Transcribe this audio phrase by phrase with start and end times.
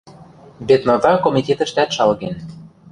[0.67, 2.35] Беднота комитетӹштӓт шалген.